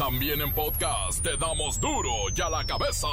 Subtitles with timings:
[0.00, 3.06] También en podcast te damos duro y a la cabeza.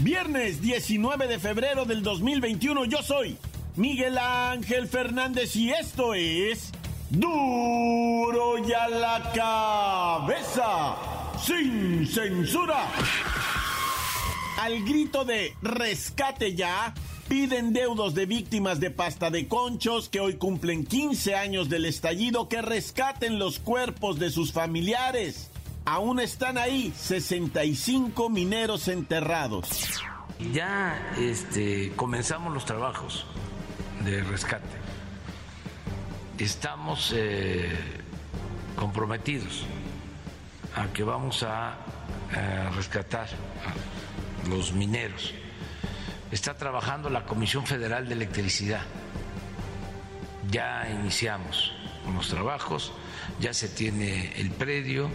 [0.00, 3.38] Viernes 19 de febrero del 2021 yo soy
[3.76, 6.72] Miguel Ángel Fernández y esto es
[7.08, 10.96] duro y a la cabeza
[11.40, 12.84] sin censura.
[14.58, 16.92] Al grito de rescate ya,
[17.28, 22.48] piden deudos de víctimas de pasta de conchos que hoy cumplen 15 años del estallido
[22.48, 25.48] que rescaten los cuerpos de sus familiares.
[25.84, 29.68] Aún están ahí 65 mineros enterrados.
[30.52, 33.26] Ya este, comenzamos los trabajos
[34.04, 34.76] de rescate.
[36.36, 37.70] Estamos eh,
[38.74, 39.66] comprometidos
[40.74, 41.74] a que vamos a,
[42.32, 43.28] a rescatar
[44.48, 45.34] los mineros.
[46.30, 48.82] Está trabajando la Comisión Federal de Electricidad.
[50.50, 51.72] Ya iniciamos
[52.14, 52.92] los trabajos,
[53.38, 55.10] ya se tiene el predio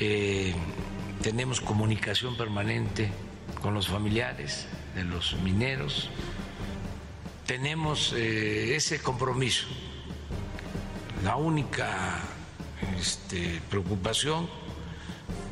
[0.00, 0.54] eh,
[1.22, 3.10] tenemos comunicación permanente
[3.60, 6.08] con los familiares de los mineros,
[7.46, 9.66] tenemos eh, ese compromiso.
[11.24, 12.20] La única
[12.96, 14.48] este, preocupación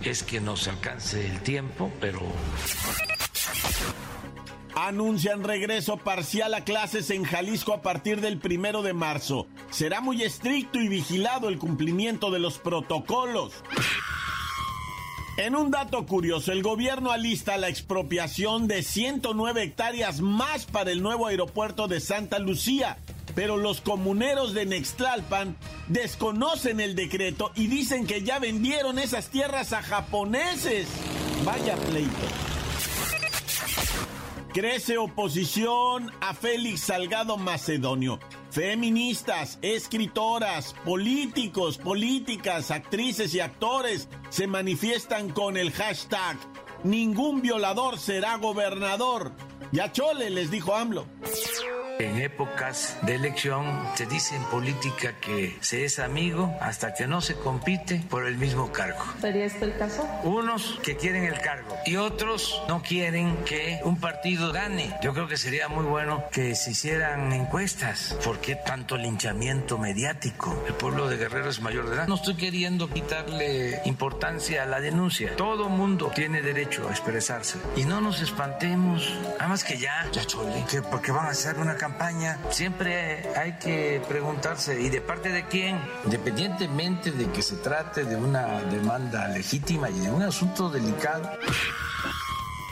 [0.02, 2.20] es que nos alcance el tiempo, pero...
[4.74, 9.46] Anuncian regreso parcial a clases en Jalisco a partir del primero de marzo.
[9.70, 13.54] Será muy estricto y vigilado el cumplimiento de los protocolos.
[15.38, 21.02] En un dato curioso, el gobierno alista la expropiación de 109 hectáreas más para el
[21.02, 22.96] nuevo aeropuerto de Santa Lucía,
[23.36, 25.56] pero los comuneros de Nextlalpan
[25.86, 30.88] desconocen el decreto y dicen que ya vendieron esas tierras a japoneses.
[31.44, 32.10] Vaya pleito.
[34.54, 38.18] Crece oposición a Félix Salgado Macedonio.
[38.50, 46.38] Feministas, escritoras, políticos, políticas, actrices y actores se manifiestan con el hashtag
[46.84, 49.32] Ningún violador será gobernador.
[49.72, 51.06] Ya chole, les dijo AMLO.
[51.98, 53.64] En épocas de elección
[53.94, 58.36] se dice en política que se es amigo hasta que no se compite por el
[58.36, 59.02] mismo cargo.
[59.18, 60.06] ¿Sería este el caso?
[60.22, 64.94] Unos que quieren el cargo y otros no quieren que un partido gane.
[65.02, 68.14] Yo creo que sería muy bueno que se hicieran encuestas.
[68.22, 70.62] ¿Por qué tanto linchamiento mediático?
[70.66, 72.08] El pueblo de Guerrero es mayor de edad.
[72.08, 75.34] No estoy queriendo quitarle importancia a la denuncia.
[75.36, 77.56] Todo mundo tiene derecho a expresarse.
[77.74, 79.14] Y no nos espantemos.
[79.38, 84.02] Además que ya, ya chole, que porque van a hacer una campaña, siempre hay que
[84.08, 85.80] preguntarse, ¿y de parte de quién?
[86.04, 91.30] Independientemente de que se trate de una demanda legítima y de un asunto delicado.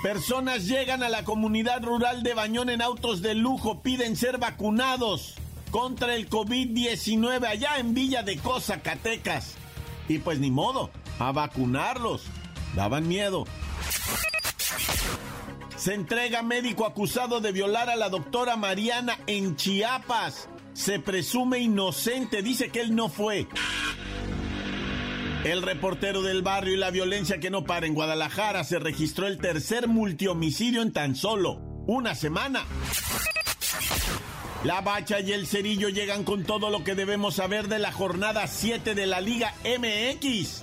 [0.02, 5.36] Personas llegan a la comunidad rural de Bañón en autos de lujo, piden ser vacunados
[5.70, 9.54] contra el COVID-19 allá en Villa de Cosa, Zacatecas.
[10.08, 12.24] Y pues ni modo, a vacunarlos.
[12.74, 13.44] Daban miedo.
[15.84, 20.48] Se entrega médico acusado de violar a la doctora Mariana en Chiapas.
[20.72, 23.46] Se presume inocente, dice que él no fue.
[25.44, 29.36] El reportero del barrio y la violencia que no para en Guadalajara se registró el
[29.36, 32.64] tercer multihomicidio en tan solo una semana.
[34.62, 38.46] La Bacha y el Cerillo llegan con todo lo que debemos saber de la jornada
[38.46, 40.62] 7 de la Liga MX.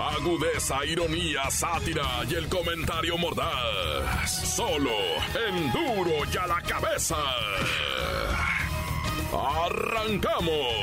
[0.00, 4.30] Agudeza, ironía, sátira y el comentario mordaz.
[4.56, 4.90] Solo
[5.48, 7.16] en duro y a la cabeza.
[9.32, 10.80] ¡Arrancamos!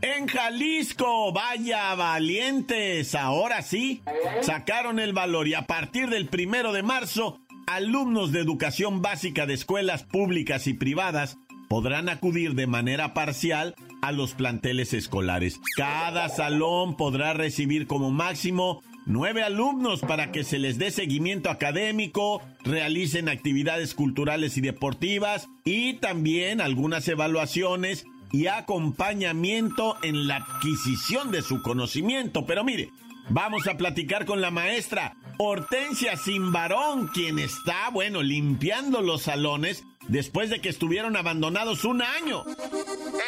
[0.00, 4.02] En Jalisco, vaya valientes, ahora sí,
[4.40, 9.54] sacaron el valor y a partir del primero de marzo, alumnos de educación básica de
[9.54, 11.38] escuelas públicas y privadas
[11.68, 15.60] podrán acudir de manera parcial a los planteles escolares.
[15.76, 22.42] Cada salón podrá recibir como máximo nueve alumnos para que se les dé seguimiento académico,
[22.64, 31.42] realicen actividades culturales y deportivas y también algunas evaluaciones y acompañamiento en la adquisición de
[31.42, 32.46] su conocimiento.
[32.46, 32.90] Pero mire,
[33.28, 40.50] vamos a platicar con la maestra Hortensia Simbarón, quien está, bueno, limpiando los salones después
[40.50, 42.44] de que estuvieron abandonados un año.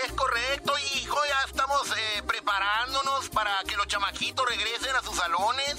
[0.04, 5.76] Es correcto, hijo, ya estamos eh, preparándonos para que los chamaquitos regresen a sus salones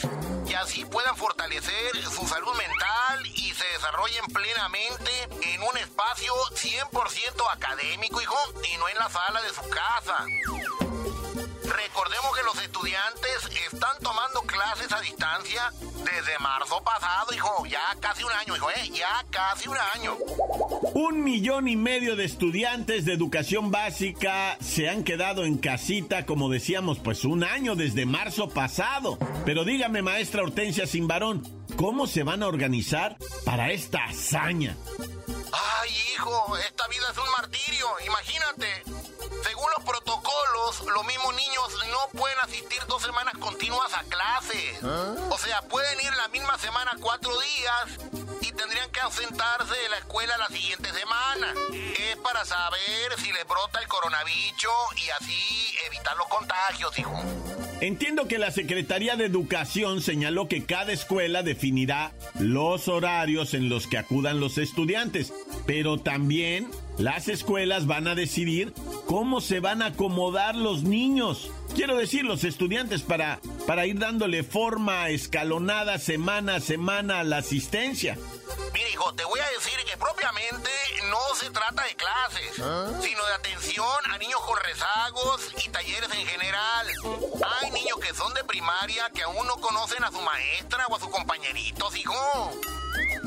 [0.48, 5.12] y así puedan fortalecer su salud mental y se desarrollen plenamente
[5.54, 8.38] en un espacio 100% académico, hijo,
[8.74, 10.26] y no en la sala de su casa.
[11.64, 14.37] Recordemos que los estudiantes están tomando
[14.68, 17.66] clases a distancia desde marzo pasado, hijo.
[17.68, 18.90] Ya casi un año, hijo, ¿eh?
[18.92, 20.18] Ya casi un año.
[20.94, 26.50] Un millón y medio de estudiantes de educación básica se han quedado en casita, como
[26.50, 29.18] decíamos, pues un año desde marzo pasado.
[29.46, 31.44] Pero dígame, maestra Hortensia Simbarón,
[31.78, 33.16] ¿cómo se van a organizar
[33.46, 34.76] para esta hazaña?
[35.54, 38.84] Ay, hijo, esta vida es un martirio, imagínate.
[39.44, 44.84] Según los protocolos, los mismos niños no pueden asistir dos semanas continuas a clases.
[44.84, 45.16] ¿Ah?
[45.30, 48.00] O sea, pueden ir la misma semana cuatro días
[48.42, 51.54] y tendrían que ausentarse de la escuela la siguiente semana.
[51.98, 54.48] Es para saber si les brota el coronavirus
[54.98, 57.22] y así evitar los contagios, hijo.
[57.80, 63.86] Entiendo que la Secretaría de Educación señaló que cada escuela definirá los horarios en los
[63.86, 65.32] que acudan los estudiantes,
[65.68, 68.74] pero también las escuelas van a decidir
[69.06, 71.52] cómo se van a acomodar los niños.
[71.76, 77.38] Quiero decir, los estudiantes para, para ir dándole forma escalonada semana a semana a la
[77.38, 78.18] asistencia.
[78.74, 80.70] Mira, hijo, te voy a decir que propiamente
[81.10, 82.92] no se trata de clases, ¿Ah?
[83.02, 86.88] sino de atención a niños con rezagos y talleres en general.
[87.62, 91.00] Hay niños que son de primaria que aún no conocen a su maestra o a
[91.00, 92.52] sus compañeritos, hijo.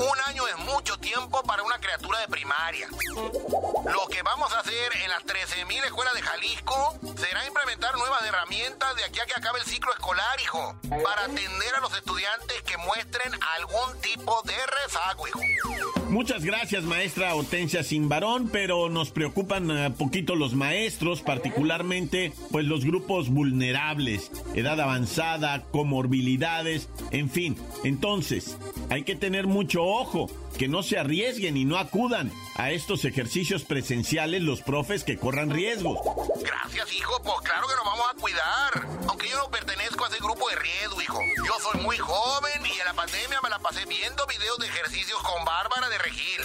[0.01, 2.87] Un año es mucho tiempo para una criatura de primaria.
[2.89, 8.95] Lo que vamos a hacer en las 13.000 escuelas de Jalisco será implementar nuevas herramientas
[8.95, 12.77] de aquí a que acabe el ciclo escolar, hijo, para atender a los estudiantes que
[12.77, 16.00] muestren algún tipo de rezago, hijo.
[16.11, 22.83] Muchas gracias, maestra Hortensia Simbarón, pero nos preocupan eh, poquito los maestros, particularmente pues los
[22.83, 27.55] grupos vulnerables, edad avanzada, comorbilidades, en fin.
[27.85, 28.57] Entonces,
[28.89, 33.63] hay que tener mucho ojo, que no se arriesguen y no acudan a estos ejercicios
[33.63, 36.01] presenciales los profes que corran riesgo.
[36.41, 38.87] Gracias, hijo, pues claro que nos vamos a cuidar.
[39.07, 41.19] Aunque yo no pertenezco a ese grupo de riesgo, hijo.
[41.45, 45.21] Yo soy muy joven y en la pandemia me la pasé viendo videos de ejercicios
[45.21, 46.41] con Bárbara de Regil.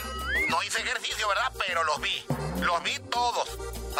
[0.48, 1.52] No hice ejercicio, ¿verdad?
[1.66, 2.24] Pero los vi.
[2.62, 3.48] Los vi todos.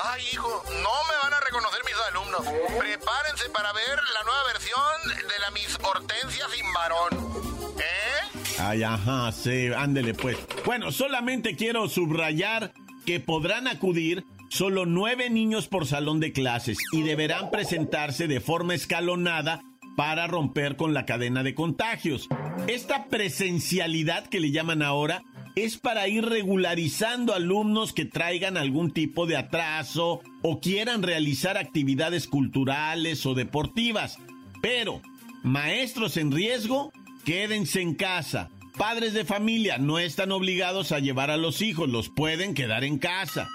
[0.02, 2.43] Ay, hijo, no me van a reconocer mis alumnos.
[2.79, 7.56] Prepárense para ver la nueva versión de la Miss Hortensia sin varón.
[7.78, 8.56] ¿Eh?
[8.58, 10.37] Ay, ajá, sí, ándele pues.
[10.64, 12.73] Bueno, solamente quiero subrayar
[13.05, 18.75] que podrán acudir solo nueve niños por salón de clases y deberán presentarse de forma
[18.75, 19.62] escalonada
[19.96, 22.28] para romper con la cadena de contagios.
[22.67, 25.23] Esta presencialidad que le llaman ahora
[25.56, 32.26] es para ir regularizando alumnos que traigan algún tipo de atraso o quieran realizar actividades
[32.26, 34.19] culturales o deportivas.
[34.61, 35.00] Pero,
[35.43, 36.93] maestros en riesgo
[37.26, 38.49] quédense en casa.
[38.78, 42.99] Padres de familia no están obligados a llevar a los hijos, los pueden quedar en
[42.99, 43.49] casa.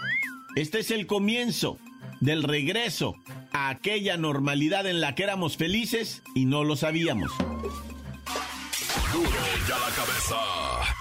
[0.55, 1.79] Este es el comienzo
[2.19, 3.15] del regreso
[3.53, 7.31] a aquella normalidad en la que éramos felices y no lo sabíamos.
[9.13, 9.29] Duro
[9.67, 11.00] ya la cabeza.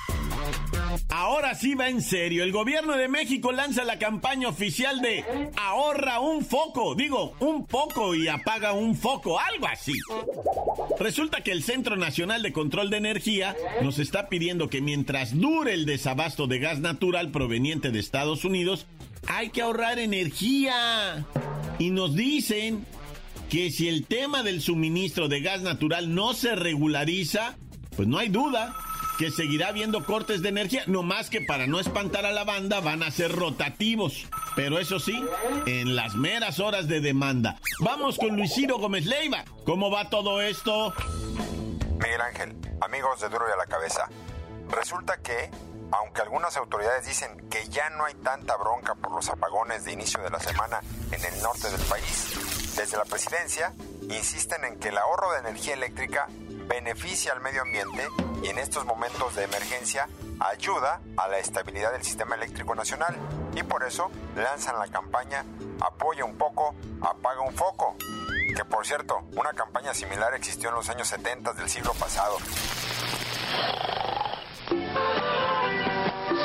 [1.11, 2.45] Ahora sí va en serio.
[2.45, 5.25] El gobierno de México lanza la campaña oficial de
[5.57, 6.95] ahorra un foco.
[6.95, 9.39] Digo, un poco y apaga un foco.
[9.41, 9.95] Algo así.
[11.01, 15.75] Resulta que el Centro Nacional de Control de Energía nos está pidiendo que mientras dure
[15.75, 18.87] el desabasto de gas natural proveniente de Estados Unidos,
[19.27, 21.27] hay que ahorrar energía.
[21.81, 22.87] Y nos dicen
[23.49, 27.57] que si el tema del suministro de gas natural no se regulariza,
[27.97, 28.77] pues no hay duda
[29.21, 32.81] que seguirá habiendo cortes de energía, no más que para no espantar a la banda
[32.81, 34.27] van a ser rotativos.
[34.57, 35.23] Pero eso sí,
[35.67, 37.61] en las meras horas de demanda.
[37.81, 39.45] Vamos con Luis Gómez Leiva.
[39.67, 40.95] ¿Cómo va todo esto?
[42.03, 44.09] Miguel Ángel, amigos de Duro y a la Cabeza.
[44.71, 45.51] Resulta que,
[45.93, 50.23] aunque algunas autoridades dicen que ya no hay tanta bronca por los apagones de inicio
[50.23, 50.81] de la semana
[51.13, 55.75] en el norte del país, desde la presidencia insisten en que el ahorro de energía
[55.75, 56.27] eléctrica
[56.71, 58.09] beneficia al medio ambiente
[58.45, 60.09] y en estos momentos de emergencia
[60.39, 63.17] ayuda a la estabilidad del sistema eléctrico nacional
[63.57, 65.45] y por eso lanzan la campaña
[65.81, 67.97] Apoya un poco, apaga un foco.
[68.55, 72.37] Que por cierto, una campaña similar existió en los años 70 del siglo pasado.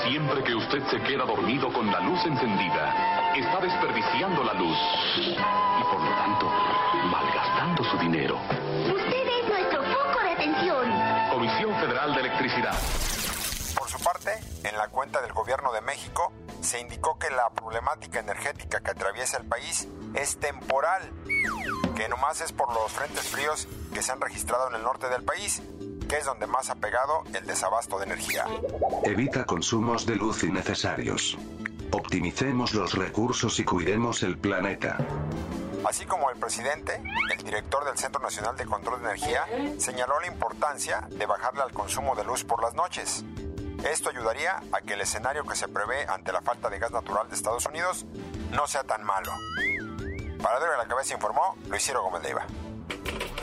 [0.07, 4.77] Siempre que usted se queda dormido con la luz encendida, está desperdiciando la luz
[5.17, 6.49] y por lo tanto
[7.11, 8.39] malgastando su dinero.
[12.37, 12.75] Electricidad.
[13.77, 14.31] Por su parte,
[14.65, 19.37] en la cuenta del Gobierno de México se indicó que la problemática energética que atraviesa
[19.37, 21.01] el país es temporal,
[21.95, 25.23] que nomás es por los frentes fríos que se han registrado en el norte del
[25.23, 25.61] país,
[26.09, 28.45] que es donde más ha pegado el desabasto de energía.
[29.03, 31.37] Evita consumos de luz innecesarios.
[31.91, 34.97] Optimicemos los recursos y cuidemos el planeta.
[35.85, 37.01] Así como el presidente,
[37.31, 39.45] el director del Centro Nacional de Control de Energía
[39.77, 43.23] señaló la importancia de bajarle al consumo de luz por las noches.
[43.83, 47.29] Esto ayudaría a que el escenario que se prevé ante la falta de gas natural
[47.29, 48.05] de Estados Unidos
[48.51, 49.31] no sea tan malo.
[50.41, 52.47] Para de la cabeza informó Luis Ciro Gómez Leiva.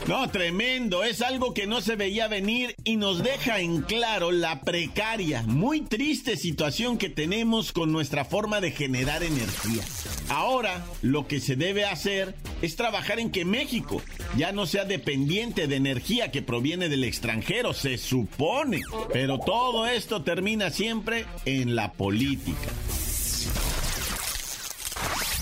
[0.08, 4.60] No, tremendo, es algo que no se veía venir y nos deja en claro la
[4.62, 9.84] precaria, muy triste situación que tenemos con nuestra forma de generar energía.
[10.28, 14.02] Ahora, lo que se debe hacer es trabajar en que México
[14.36, 18.80] ya no sea dependiente de energía que proviene del extranjero, se supone.
[19.12, 22.70] Pero todo esto termina siempre en la política.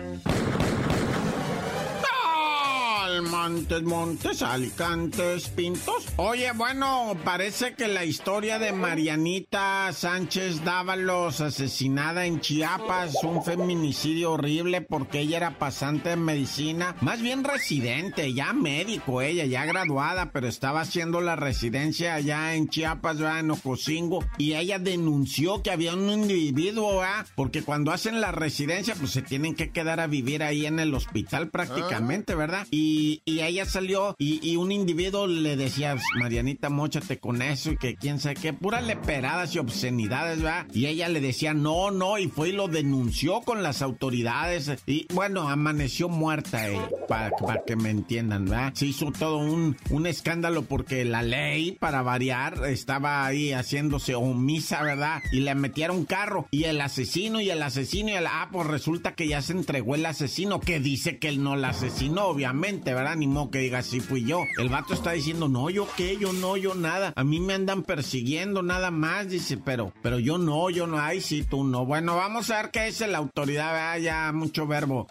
[3.21, 6.07] Montes, Montes, Alicantes, Pintos.
[6.17, 14.33] Oye, bueno, parece que la historia de Marianita Sánchez Dávalos, asesinada en Chiapas, un feminicidio
[14.33, 20.33] horrible porque ella era pasante de medicina, más bien residente, ya médico ella, ya graduada,
[20.33, 23.41] pero estaba haciendo la residencia allá en Chiapas, ¿verdad?
[23.41, 27.27] en Ocosingo, y ella denunció que había un individuo, ¿verdad?
[27.35, 30.95] porque cuando hacen la residencia, pues se tienen que quedar a vivir ahí en el
[30.95, 32.67] hospital prácticamente, ¿verdad?
[32.71, 37.97] Y y, ella salió y, un individuo le decía, Marianita, mochate con eso y que
[37.97, 40.67] quién sabe qué, puras leperadas y obscenidades, ¿verdad?
[40.73, 44.71] Y ella le decía, no, no, y fue y lo denunció con las autoridades.
[44.87, 47.31] Y bueno, amaneció muerta, eh, para,
[47.67, 48.73] que me entiendan, ¿verdad?
[48.75, 54.83] Se hizo todo un, un escándalo porque la ley, para variar, estaba ahí haciéndose omisa,
[54.83, 55.23] ¿verdad?
[55.33, 56.49] Y le metieron carro.
[56.51, 58.27] Y el asesino y el asesino y el...
[58.27, 61.69] Ah, pues resulta que ya se entregó el asesino, que dice que él no la
[61.69, 63.17] asesinó, obviamente, ¿verdad?
[63.17, 64.45] Ni modo que diga, sí fui yo.
[64.59, 67.13] El vato está diciendo, no, yo qué, yo no, yo nada.
[67.15, 71.21] A mí me andan persiguiendo nada más, dice, pero, pero yo no, yo no, ay,
[71.21, 71.85] sí, tú no.
[71.85, 73.99] Bueno, vamos a ver qué dice la autoridad, ¿verdad?
[73.99, 75.07] Ya, mucho verbo.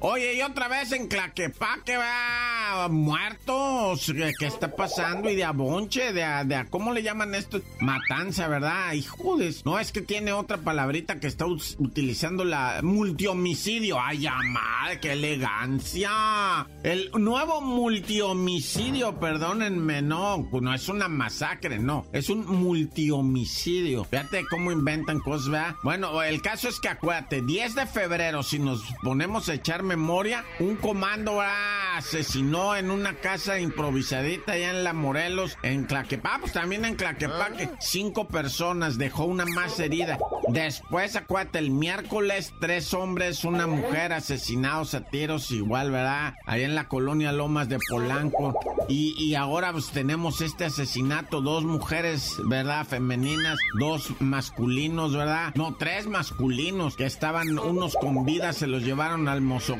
[0.00, 4.12] Oye, y otra vez en Claquepaque, va muertos.
[4.38, 5.30] ¿Qué, está pasando?
[5.30, 7.60] Y de abonche, de, de, ¿cómo le llaman esto?
[7.80, 8.92] Matanza, ¿verdad?
[8.92, 9.64] Hijudes.
[9.64, 13.98] No, es que tiene otra palabrita que está utilizando la multihomicidio.
[14.00, 16.66] Ay, madre, qué elegancia.
[16.82, 22.06] El nuevo multihomicidio, perdónenme, no, no es una masacre, no.
[22.12, 24.04] Es un multihomicidio.
[24.04, 25.74] Fíjate cómo inventan cosas, ¿verdad?
[25.82, 30.44] Bueno, el caso es que acuérdate, 10 de febrero, si nos ponemos a echar memoria,
[30.58, 36.84] un comando asesinó en una casa improvisadita allá en La Morelos, en Claquepaque, pues también
[36.84, 40.18] en Claquepaque, cinco personas, dejó una más herida.
[40.48, 46.34] Después, acuérdate, el miércoles, tres hombres, una mujer asesinados a tiros igual, ¿verdad?
[46.46, 48.54] Allá en la colonia Lomas de Polanco.
[48.90, 52.86] Y, y ahora pues tenemos este asesinato, dos mujeres, ¿verdad?
[52.86, 55.52] Femeninas, dos masculinos, ¿verdad?
[55.54, 59.76] No, tres masculinos que estaban unos con vida, se los llevaron al mozo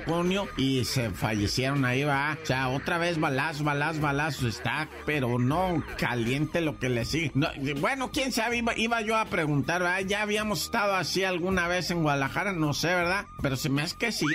[0.56, 2.38] y se fallecieron ahí, va.
[2.42, 7.32] O sea, otra vez balaz, balaz, balaz, está, pero no caliente lo que le sigue.
[7.80, 10.00] bueno, quién sabe, iba, yo a preguntar, ¿verdad?
[10.00, 13.26] Ya habíamos estado así alguna vez en Guadalajara, no sé, ¿verdad?
[13.42, 14.26] Pero se me hace que sí.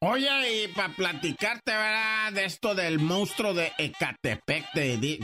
[0.00, 2.32] Oye, y para platicarte, ¿verdad?
[2.34, 4.66] De esto del monstruo de Ecatepec,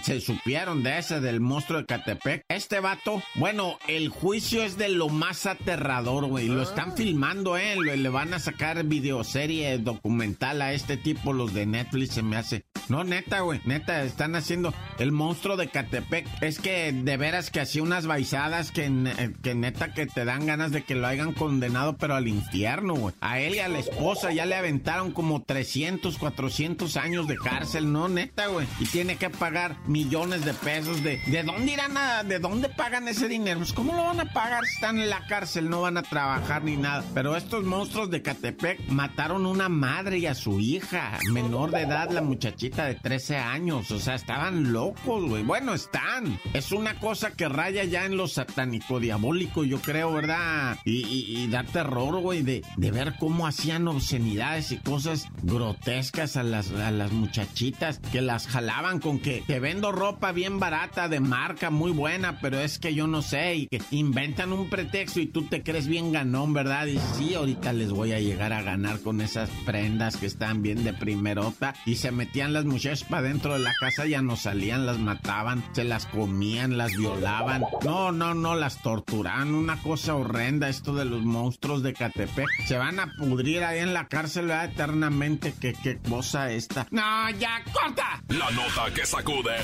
[0.02, 2.44] se supieron de ese, del monstruo de Ecatepec.
[2.48, 6.48] Este vato, bueno, el juicio es de lo más aterrador, güey.
[6.48, 6.94] Lo están ah.
[6.96, 7.76] filmando, ¿eh?
[7.76, 12.64] Le, van a sacar videoserie documental a este tipo, los de Netflix, se me hace.
[12.88, 16.26] No, neta, güey, neta, están haciendo el monstruo de Ecatepec.
[16.42, 20.46] Es que de veras que hacía unas baizadas que, eh, que neta que te dan
[20.46, 23.14] ganas de que lo hayan condenado, pero al infierno, güey.
[23.20, 27.92] A él y a la esposa ya le aventaron como 300, 400 años de cárcel,
[27.92, 28.08] ¿no?
[28.08, 28.66] Neta, güey.
[28.80, 31.20] Y tiene que pagar millones de pesos de...
[31.26, 32.22] ¿De dónde irán a...
[32.24, 33.58] ¿De dónde pagan ese dinero?
[33.58, 35.70] Pues, ¿cómo lo van a pagar si están en la cárcel?
[35.70, 37.04] No van a trabajar ni nada.
[37.14, 42.10] Pero estos monstruos de Catepec mataron una madre y a su hija, menor de edad,
[42.10, 43.90] la muchachita de 13 años.
[43.90, 45.42] O sea, estaban locos, güey.
[45.42, 46.38] Bueno, están.
[46.54, 50.78] Es una cosa que raya ya en lo satánico diabólico, yo creo, ¿verdad?
[50.84, 56.70] Y, da terror, güey, de, de ver cómo hacían obscenidades y cosas grotescas a las,
[56.70, 61.70] a las muchachitas que las jalaban con que te vendo ropa bien barata de marca
[61.70, 65.42] muy buena, pero es que yo no sé y que inventan un pretexto y tú
[65.44, 66.86] te crees bien ganón, ¿verdad?
[66.86, 70.84] Y sí, ahorita les voy a llegar a ganar con esas prendas que están bien
[70.84, 74.86] de primerota y se metían las muchachas para dentro de la casa, ya no salían,
[74.86, 77.64] las mataban, se las comían, las violaban.
[77.84, 82.48] No, no, no, las torturaban, una cosa horrenda esto de los monstruos de Catepec.
[82.66, 86.86] Se van a pudrir ahí en la cárcel, eternamente que qué cosa esta.
[86.90, 88.22] ¡No, ya corta!
[88.28, 89.56] La nota que sacude.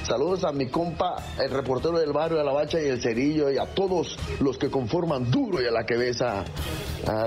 [0.04, 3.58] Saludos a mi compa, el reportero del barrio, a la bacha y el cerillo y
[3.58, 6.22] a todos los que conforman Duro y a la que ves.
[6.22, 6.44] Ah,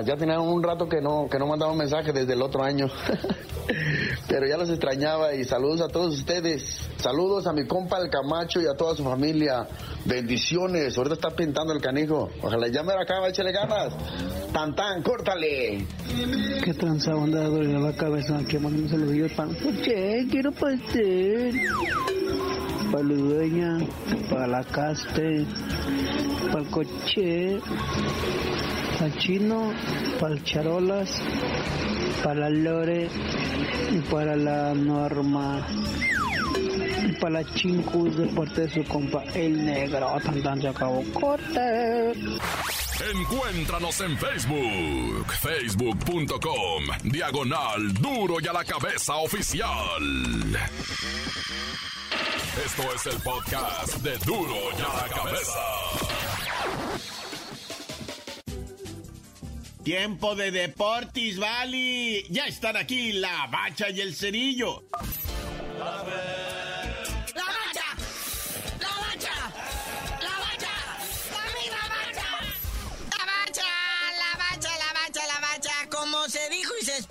[0.04, 2.88] ya tenían un rato que no, que no mandaba un mensaje desde el otro año.
[4.28, 6.62] Pero ya los extrañaba y saludos a todos ustedes.
[6.98, 9.66] Saludos a mi compa el Camacho y a toda su familia.
[10.04, 10.96] Bendiciones.
[10.98, 12.28] Ahorita está pintando el canijo.
[12.42, 13.94] Ojalá ya me la acaba, échale ganas.
[14.52, 15.86] Tan tan, córtale.
[16.62, 18.36] Qué tranza onda de la cabeza.
[18.36, 19.50] Aquí mandando saludillos para.
[19.82, 21.60] Che, quiero pastel.
[22.92, 23.78] Para la dueña,
[24.30, 25.46] para la caste,
[26.46, 27.60] para el coche,
[28.94, 29.72] para el chino,
[30.18, 31.10] para el charolas,
[32.22, 33.08] para lore
[33.90, 35.66] y para la norma
[37.20, 40.16] para la chincus de parte de su compa el negro.
[40.24, 41.02] Tan tan se acabó.
[41.12, 42.12] Corte.
[43.14, 50.02] Encuéntranos en Facebook, facebook.com, diagonal duro y a la cabeza oficial.
[52.64, 56.27] Esto es el podcast de duro y a la cabeza.
[59.88, 62.22] Tiempo de Deportis, Vali.
[62.28, 64.84] Ya están aquí la bacha y el cerillo.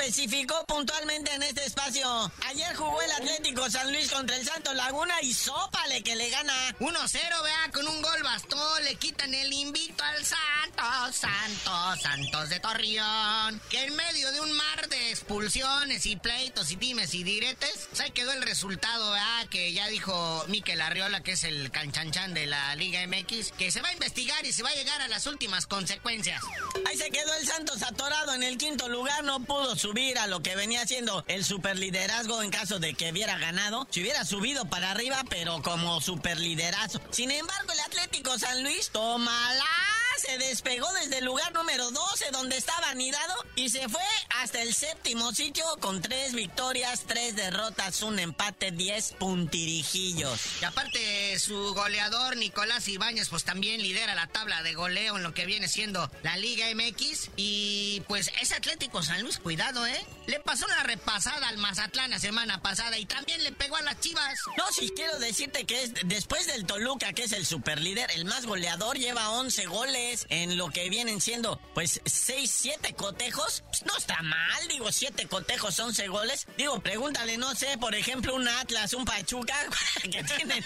[0.07, 2.31] Especificó puntualmente en este espacio.
[2.45, 6.53] Ayer jugó el Atlético San Luis contra el Santos Laguna y sópale que le gana
[6.79, 12.59] 1-0, vea, con un gol bastón, le quitan el invito al Santos, Santos, Santos de
[12.61, 17.89] Torreón, que en medio de un mar de expulsiones y pleitos y dimes y diretes,
[17.91, 22.45] se quedó el resultado, vea, que ya dijo Miquel Arriola, que es el canchanchan de
[22.45, 25.27] la Liga MX, que se va a investigar y se va a llegar a las
[25.27, 26.41] últimas consecuencias.
[26.85, 30.41] Ahí se quedó el Santos atorado en el quinto lugar, no pudo subir a lo
[30.41, 33.87] que venía siendo el superliderazgo en caso de que hubiera ganado.
[33.89, 37.01] Si hubiera subido para arriba, pero como superliderazo.
[37.09, 42.31] Sin embargo, el Atlético San Luis toma la se despegó desde el lugar número 12
[42.31, 44.01] donde estaba anidado y se fue
[44.41, 50.39] hasta el séptimo sitio con tres victorias, tres derrotas, un empate, 10 puntirijillos.
[50.61, 55.33] Y aparte su goleador Nicolás Ibáñez pues también lidera la tabla de goleo en lo
[55.33, 60.05] que viene siendo la Liga MX y pues ese Atlético San Luis, cuidado, ¿eh?
[60.25, 63.99] Le pasó una repasada al Mazatlán la semana pasada y también le pegó a las
[63.99, 64.39] Chivas.
[64.57, 68.45] No, sí quiero decirte que es después del Toluca, que es el superlíder, el más
[68.45, 73.63] goleador, lleva 11 goles en lo que vienen siendo, pues, 6, 7 cotejos.
[73.67, 76.47] Pues, no está mal, digo, 7 cotejos, 11 goles.
[76.57, 79.55] Digo, pregúntale, no sé, por ejemplo, un Atlas, un Pachuca,
[80.03, 80.65] que tienen,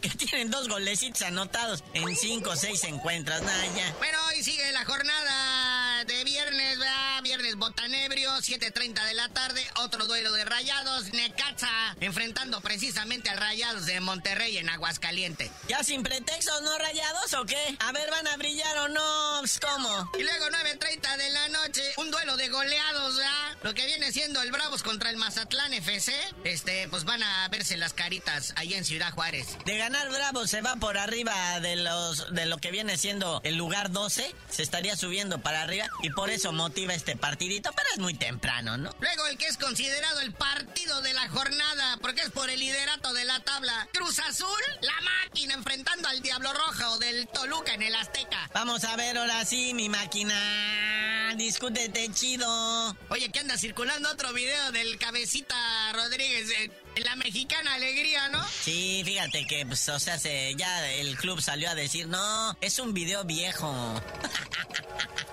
[0.00, 3.94] que tienen dos golecitos anotados en 5 o 6 encuentros, nada ya.
[3.98, 7.17] Bueno, hoy sigue la jornada de viernes, ¿verdad?
[7.28, 13.84] Viernes botanebrio, 7.30 de la tarde, otro duelo de rayados, Necaxa, enfrentando precisamente al Rayados
[13.84, 15.50] de Monterrey en Aguascaliente.
[15.68, 17.76] ¿Ya sin pretextos, no rayados o qué?
[17.80, 19.36] A ver, ¿van a brillar o no?
[19.40, 20.10] Pues, ¿Cómo?
[20.18, 23.58] Y luego 9.30 de la noche, un duelo de goleados, ¿verdad?
[23.62, 26.14] Lo que viene siendo el Bravos contra el Mazatlán FC.
[26.44, 29.58] Este, pues van a verse las caritas ahí en Ciudad Juárez.
[29.66, 33.56] De ganar Bravos se va por arriba de los de lo que viene siendo el
[33.56, 37.98] lugar 12, se estaría subiendo para arriba y por eso motiva este partidito, pero es
[37.98, 38.94] muy temprano, ¿no?
[39.00, 43.12] Luego el que es considerado el partido de la jornada, porque es por el liderato
[43.12, 43.88] de la tabla.
[43.92, 44.48] Cruz Azul,
[44.80, 48.50] la máquina enfrentando al Diablo Rojo del Toluca en el Azteca.
[48.54, 51.34] Vamos a ver ahora sí, mi máquina.
[51.36, 52.96] Discútete chido.
[53.10, 55.56] Oye, que anda circulando otro video del cabecita
[55.92, 56.48] Rodríguez.
[56.96, 58.44] en la mexicana alegría, ¿no?
[58.48, 62.78] Sí, fíjate que, pues, o sea, se, ya el club salió a decir, no, es
[62.78, 64.02] un video viejo.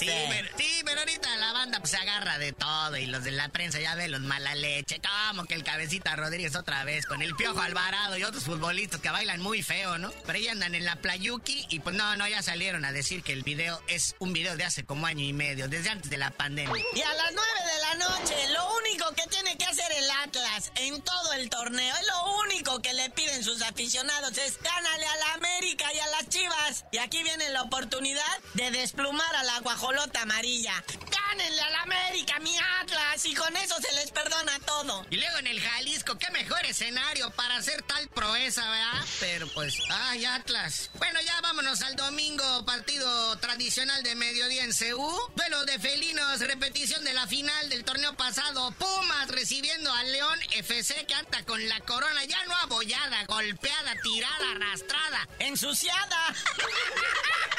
[0.00, 3.30] Sí, pero, sí, pero ahorita la banda pues, se agarra de todo y los de
[3.30, 5.00] la prensa ya ven los mala leche.
[5.28, 9.10] Como que el cabecita Rodríguez otra vez con el Piojo Alvarado y otros futbolistas que
[9.10, 10.10] bailan muy feo, ¿no?
[10.26, 13.32] Pero ahí andan en la Playuki y pues no, no, ya salieron a decir que
[13.32, 16.30] el video es un video de hace como año y medio, desde antes de la
[16.30, 16.82] pandemia.
[16.94, 20.72] Y a las 9 de la noche, lo único que tiene que hacer el Atlas
[20.76, 25.16] en todo el torneo, es lo único que le piden sus aficionados, es gánale a
[25.16, 26.84] la América y a las Chivas.
[26.92, 30.72] Y aquí viene la oportunidad de desplumar a la guajolota amarilla.
[31.10, 35.06] Gánenle a América, mi Atlas, y con eso se les perdona todo.
[35.10, 39.04] Y luego en el Jalisco, qué mejor escenario para hacer tal proeza, ¿verdad?
[39.18, 40.90] Pero pues, ay, Atlas.
[40.94, 45.18] Bueno, ya vámonos al domingo, partido tradicional de mediodía en CU.
[45.34, 48.72] Duelo de felinos, repetición de la final del torneo pasado.
[49.28, 55.28] Recibiendo al León FC que anda con la corona ya no abollada, golpeada, tirada, arrastrada,
[55.38, 56.34] ensuciada.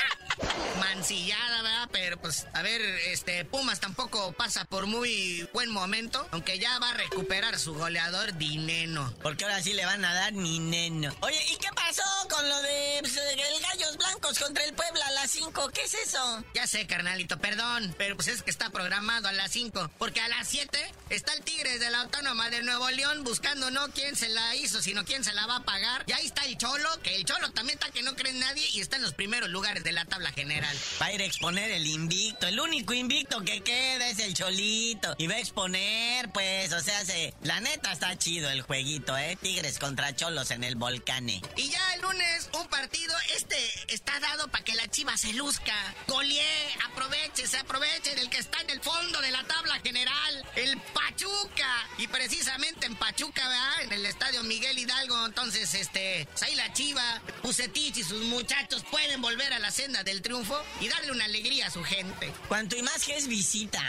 [0.79, 1.89] Mancillada, ¿verdad?
[1.91, 6.89] Pero pues, a ver, este, Pumas tampoco pasa por muy buen momento, aunque ya va
[6.89, 9.13] a recuperar su goleador Dineno.
[9.21, 11.13] Porque ahora sí le van a dar Dineno.
[11.21, 15.11] Oye, ¿y qué pasó con lo de pues, el Gallos Blancos contra el Puebla a
[15.11, 15.69] las 5?
[15.73, 16.43] ¿Qué es eso?
[16.53, 20.27] Ya sé, carnalito, perdón, pero pues es que está programado a las 5, porque a
[20.27, 24.29] las 7 está el Tigres de la Autónoma de Nuevo León buscando no quién se
[24.29, 26.03] la hizo, sino quién se la va a pagar.
[26.07, 28.67] Y ahí está el Cholo, que el Cholo también está que no cree en nadie
[28.73, 30.75] y está en los primeros lugares de la tabla general.
[31.01, 32.47] Va a ir a exponer el invicto.
[32.47, 35.15] El único invicto que queda es el Cholito.
[35.17, 39.37] Y va a exponer, pues, o sea, se, la neta está chido el jueguito, ¿eh?
[39.41, 41.41] Tigres contra Cholos en el Volcane.
[41.55, 43.57] Y ya el lunes, un partido, este
[43.93, 45.73] está dado para que la chiva se luzca.
[46.07, 46.43] Golie,
[46.85, 51.87] aproveche, se aproveche del que está en el fondo de la tabla general, el Pachuca.
[51.97, 53.83] Y precisamente en Pachuca, ¿verdad?
[53.83, 55.25] En el estadio Miguel Hidalgo.
[55.25, 60.03] Entonces, este, pues ahí la chiva, Pusetich y sus muchachos pueden volver a la senda
[60.03, 62.31] del triunfo y darle una alegría a su gente.
[62.47, 63.81] Cuanto y más que es visita.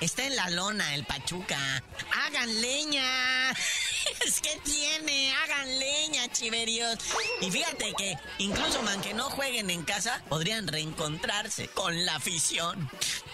[0.00, 1.82] Está en la lona el Pachuca.
[2.14, 3.50] Hagan leña.
[4.26, 5.34] es que tiene.
[5.34, 6.98] Hagan leña, chiverios.
[7.40, 12.88] Y fíjate que incluso aunque no jueguen en casa, podrían reencontrarse con la afición.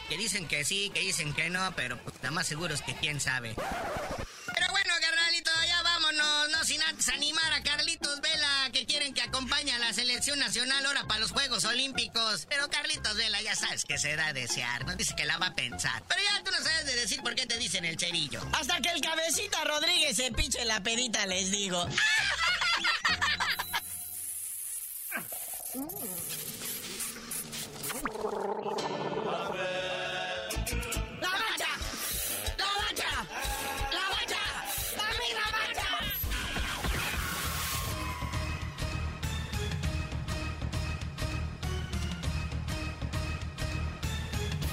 [0.08, 2.94] Que dicen que sí, que dicen que no, pero pues nada más seguro es que
[2.94, 3.54] quién sabe.
[6.88, 11.20] Antes animar a Carlitos Vela, que quieren que acompañe a la selección nacional ahora para
[11.20, 12.46] los Juegos Olímpicos.
[12.48, 15.46] Pero Carlitos Vela ya sabes que se da a desear, no dice que la va
[15.46, 16.02] a pensar.
[16.08, 18.40] Pero ya tú no sabes de decir por qué te dicen el cerillo.
[18.52, 21.86] Hasta que el cabecita Rodríguez se piche la pedita, les digo.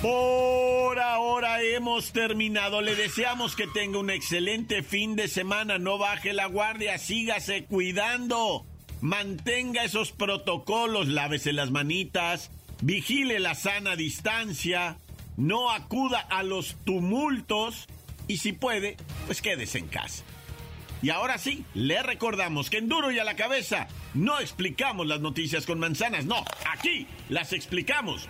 [0.02, 2.82] Por ahora hemos terminado.
[2.82, 5.78] Le deseamos que tenga un excelente fin de semana.
[5.78, 8.66] No baje la guardia, sígase cuidando.
[9.02, 15.00] Mantenga esos protocolos, lávese las manitas, vigile la sana distancia,
[15.38, 17.88] no acuda a los tumultos
[18.28, 20.24] y si puede, pues quédese en casa.
[21.02, 25.20] Y ahora sí, le recordamos que en duro y a la cabeza no explicamos las
[25.20, 28.30] noticias con manzanas, no, aquí las explicamos